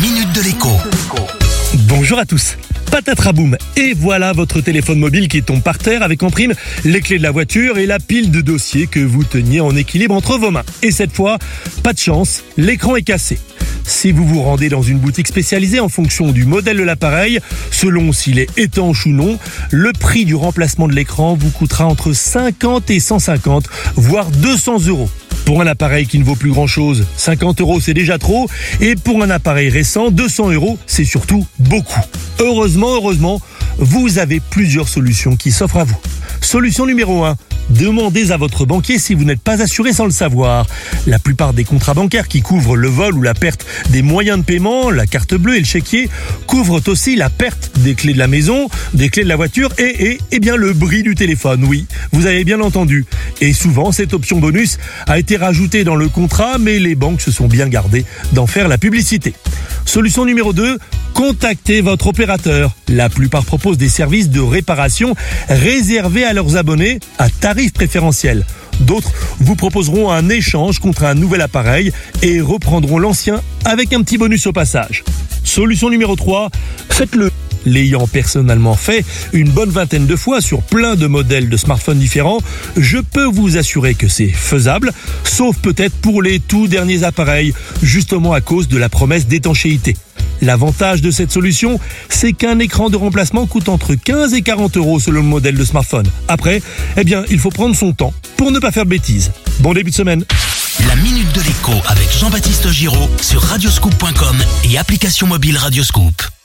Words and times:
minute 0.00 0.32
de 0.32 0.42
l'écho. 0.42 0.68
Bonjour 1.88 2.18
à 2.20 2.24
tous. 2.24 2.56
Patatraboum. 2.92 3.56
Et 3.76 3.94
voilà 3.94 4.32
votre 4.32 4.60
téléphone 4.60 4.98
mobile 4.98 5.26
qui 5.26 5.42
tombe 5.42 5.60
par 5.60 5.78
terre 5.78 6.04
avec 6.04 6.22
en 6.22 6.30
prime 6.30 6.54
les 6.84 7.00
clés 7.00 7.18
de 7.18 7.22
la 7.22 7.32
voiture 7.32 7.78
et 7.78 7.86
la 7.86 7.98
pile 7.98 8.30
de 8.30 8.40
dossiers 8.40 8.86
que 8.86 9.00
vous 9.00 9.24
teniez 9.24 9.60
en 9.60 9.74
équilibre 9.74 10.14
entre 10.14 10.38
vos 10.38 10.52
mains. 10.52 10.62
Et 10.82 10.92
cette 10.92 11.12
fois, 11.12 11.38
pas 11.82 11.92
de 11.92 11.98
chance, 11.98 12.44
l'écran 12.56 12.94
est 12.94 13.02
cassé. 13.02 13.40
Si 13.84 14.12
vous 14.12 14.24
vous 14.24 14.42
rendez 14.42 14.68
dans 14.68 14.82
une 14.82 14.98
boutique 14.98 15.26
spécialisée 15.26 15.80
en 15.80 15.88
fonction 15.88 16.30
du 16.30 16.44
modèle 16.44 16.76
de 16.76 16.84
l'appareil, 16.84 17.40
selon 17.72 18.12
s'il 18.12 18.38
est 18.38 18.56
étanche 18.56 19.06
ou 19.06 19.10
non, 19.10 19.38
le 19.70 19.92
prix 19.92 20.24
du 20.24 20.36
remplacement 20.36 20.86
de 20.86 20.94
l'écran 20.94 21.34
vous 21.34 21.50
coûtera 21.50 21.86
entre 21.86 22.12
50 22.12 22.90
et 22.90 23.00
150, 23.00 23.64
voire 23.96 24.30
200 24.30 24.86
euros. 24.86 25.10
Pour 25.48 25.62
un 25.62 25.66
appareil 25.66 26.06
qui 26.06 26.18
ne 26.18 26.24
vaut 26.24 26.34
plus 26.34 26.50
grand 26.50 26.66
chose, 26.66 27.06
50 27.16 27.62
euros 27.62 27.80
c'est 27.80 27.94
déjà 27.94 28.18
trop, 28.18 28.50
et 28.82 28.96
pour 28.96 29.22
un 29.22 29.30
appareil 29.30 29.70
récent, 29.70 30.10
200 30.10 30.50
euros 30.50 30.78
c'est 30.86 31.06
surtout 31.06 31.46
beaucoup. 31.58 32.02
Heureusement, 32.38 32.92
heureusement, 32.92 33.40
vous 33.78 34.18
avez 34.18 34.40
plusieurs 34.40 34.88
solutions 34.88 35.36
qui 35.36 35.50
s'offrent 35.50 35.78
à 35.78 35.84
vous. 35.84 35.96
Solution 36.42 36.84
numéro 36.84 37.24
1, 37.24 37.36
Demandez 37.70 38.32
à 38.32 38.36
votre 38.36 38.64
banquier 38.64 38.98
si 38.98 39.14
vous 39.14 39.24
n'êtes 39.24 39.40
pas 39.40 39.62
assuré 39.62 39.92
sans 39.92 40.04
le 40.04 40.10
savoir. 40.10 40.66
La 41.06 41.18
plupart 41.18 41.52
des 41.52 41.64
contrats 41.64 41.94
bancaires 41.94 42.28
qui 42.28 42.40
couvrent 42.40 42.76
le 42.76 42.88
vol 42.88 43.14
ou 43.14 43.22
la 43.22 43.34
perte 43.34 43.66
des 43.90 44.02
moyens 44.02 44.38
de 44.38 44.44
paiement, 44.44 44.90
la 44.90 45.06
carte 45.06 45.34
bleue 45.34 45.56
et 45.56 45.60
le 45.60 45.66
chéquier, 45.66 46.08
couvrent 46.46 46.80
aussi 46.88 47.16
la 47.16 47.30
perte 47.30 47.70
des 47.78 47.94
clés 47.94 48.14
de 48.14 48.18
la 48.18 48.26
maison, 48.26 48.68
des 48.94 49.08
clés 49.08 49.24
de 49.24 49.28
la 49.28 49.36
voiture 49.36 49.72
et, 49.78 50.12
et, 50.12 50.18
et 50.32 50.40
bien 50.40 50.56
le 50.56 50.72
bris 50.72 51.02
du 51.02 51.14
téléphone. 51.14 51.64
Oui, 51.64 51.86
vous 52.12 52.26
avez 52.26 52.44
bien 52.44 52.60
entendu. 52.60 53.04
Et 53.40 53.52
souvent, 53.52 53.92
cette 53.92 54.14
option 54.14 54.38
bonus 54.38 54.78
a 55.06 55.18
été 55.18 55.36
rajoutée 55.36 55.84
dans 55.84 55.96
le 55.96 56.08
contrat, 56.08 56.58
mais 56.58 56.78
les 56.78 56.94
banques 56.94 57.20
se 57.20 57.30
sont 57.30 57.48
bien 57.48 57.68
gardées 57.68 58.04
d'en 58.32 58.46
faire 58.46 58.68
la 58.68 58.78
publicité. 58.78 59.34
Solution 59.88 60.26
numéro 60.26 60.52
2, 60.52 60.78
contactez 61.14 61.80
votre 61.80 62.08
opérateur. 62.08 62.72
La 62.88 63.08
plupart 63.08 63.46
proposent 63.46 63.78
des 63.78 63.88
services 63.88 64.28
de 64.28 64.38
réparation 64.38 65.14
réservés 65.48 66.24
à 66.24 66.34
leurs 66.34 66.58
abonnés 66.58 67.00
à 67.16 67.30
tarif 67.30 67.72
préférentiel. 67.72 68.44
D'autres 68.80 69.10
vous 69.40 69.56
proposeront 69.56 70.10
un 70.10 70.28
échange 70.28 70.78
contre 70.78 71.04
un 71.04 71.14
nouvel 71.14 71.40
appareil 71.40 71.90
et 72.20 72.42
reprendront 72.42 72.98
l'ancien 72.98 73.40
avec 73.64 73.94
un 73.94 74.02
petit 74.02 74.18
bonus 74.18 74.46
au 74.46 74.52
passage. 74.52 75.04
Solution 75.42 75.88
numéro 75.88 76.16
3, 76.16 76.50
faites-le. 76.90 77.32
L'ayant 77.68 78.06
personnellement 78.06 78.74
fait 78.74 79.04
une 79.32 79.50
bonne 79.50 79.70
vingtaine 79.70 80.06
de 80.06 80.16
fois 80.16 80.40
sur 80.40 80.62
plein 80.62 80.96
de 80.96 81.06
modèles 81.06 81.48
de 81.48 81.56
smartphones 81.56 81.98
différents, 81.98 82.40
je 82.76 82.98
peux 82.98 83.26
vous 83.26 83.56
assurer 83.56 83.94
que 83.94 84.08
c'est 84.08 84.28
faisable, 84.28 84.92
sauf 85.22 85.56
peut-être 85.58 85.94
pour 85.96 86.22
les 86.22 86.40
tout 86.40 86.66
derniers 86.66 87.04
appareils, 87.04 87.52
justement 87.82 88.32
à 88.32 88.40
cause 88.40 88.68
de 88.68 88.78
la 88.78 88.88
promesse 88.88 89.26
d'étanchéité. 89.26 89.96
L'avantage 90.40 91.02
de 91.02 91.10
cette 91.10 91.32
solution, 91.32 91.78
c'est 92.08 92.32
qu'un 92.32 92.58
écran 92.58 92.90
de 92.90 92.96
remplacement 92.96 93.46
coûte 93.46 93.68
entre 93.68 93.94
15 93.94 94.34
et 94.34 94.42
40 94.42 94.76
euros 94.76 95.00
selon 95.00 95.20
le 95.20 95.26
modèle 95.26 95.56
de 95.56 95.64
smartphone. 95.64 96.06
Après, 96.28 96.62
eh 96.96 97.04
bien, 97.04 97.24
il 97.28 97.38
faut 97.38 97.50
prendre 97.50 97.76
son 97.76 97.92
temps 97.92 98.14
pour 98.36 98.50
ne 98.50 98.58
pas 98.58 98.70
faire 98.70 98.84
de 98.84 98.90
bêtises. 98.90 99.32
Bon 99.60 99.74
début 99.74 99.90
de 99.90 99.96
semaine. 99.96 100.24
La 100.86 100.96
minute 100.96 101.32
de 101.34 101.40
l'écho 101.42 101.72
avec 101.86 102.08
Jean-Baptiste 102.18 102.70
Giraud 102.70 103.10
sur 103.20 103.42
radioscoop.com 103.42 104.36
et 104.70 104.78
application 104.78 105.26
mobile 105.26 105.56
Radioscoop. 105.56 106.37